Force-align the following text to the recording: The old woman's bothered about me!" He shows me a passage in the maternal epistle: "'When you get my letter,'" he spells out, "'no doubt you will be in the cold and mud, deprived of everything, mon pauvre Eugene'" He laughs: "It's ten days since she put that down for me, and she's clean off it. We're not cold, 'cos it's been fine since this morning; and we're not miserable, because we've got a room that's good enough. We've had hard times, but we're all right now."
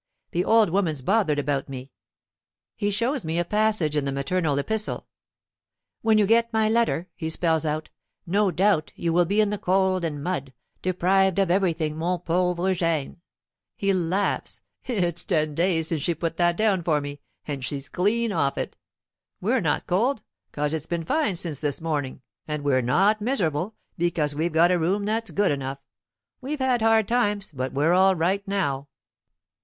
The 0.31 0.43
old 0.43 0.71
woman's 0.71 1.03
bothered 1.03 1.37
about 1.37 1.69
me!" 1.69 1.91
He 2.75 2.89
shows 2.89 3.23
me 3.23 3.37
a 3.37 3.45
passage 3.45 3.95
in 3.95 4.03
the 4.03 4.11
maternal 4.11 4.57
epistle: 4.57 5.05
"'When 6.01 6.17
you 6.17 6.25
get 6.25 6.51
my 6.51 6.67
letter,'" 6.69 7.07
he 7.13 7.29
spells 7.29 7.67
out, 7.67 7.91
"'no 8.25 8.49
doubt 8.49 8.91
you 8.95 9.13
will 9.13 9.25
be 9.25 9.41
in 9.41 9.51
the 9.51 9.59
cold 9.59 10.03
and 10.03 10.23
mud, 10.23 10.53
deprived 10.81 11.37
of 11.37 11.51
everything, 11.51 11.97
mon 11.99 12.17
pauvre 12.19 12.67
Eugene'" 12.69 13.21
He 13.75 13.93
laughs: 13.93 14.61
"It's 14.85 15.23
ten 15.23 15.53
days 15.53 15.89
since 15.89 16.01
she 16.01 16.15
put 16.15 16.35
that 16.37 16.57
down 16.57 16.81
for 16.81 16.99
me, 16.99 17.19
and 17.45 17.63
she's 17.63 17.87
clean 17.87 18.31
off 18.31 18.57
it. 18.57 18.75
We're 19.39 19.61
not 19.61 19.85
cold, 19.85 20.23
'cos 20.51 20.73
it's 20.73 20.87
been 20.87 21.05
fine 21.05 21.35
since 21.35 21.59
this 21.59 21.79
morning; 21.79 22.23
and 22.47 22.63
we're 22.63 22.81
not 22.81 23.21
miserable, 23.21 23.75
because 23.99 24.33
we've 24.33 24.51
got 24.51 24.71
a 24.71 24.79
room 24.79 25.05
that's 25.05 25.29
good 25.29 25.51
enough. 25.51 25.77
We've 26.41 26.57
had 26.57 26.81
hard 26.81 27.07
times, 27.07 27.51
but 27.51 27.71
we're 27.73 27.93
all 27.93 28.15
right 28.15 28.41
now." 28.47 28.87